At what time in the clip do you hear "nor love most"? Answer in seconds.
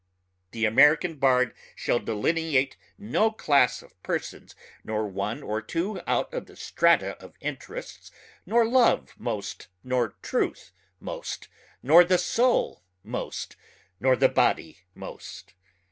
8.43-9.67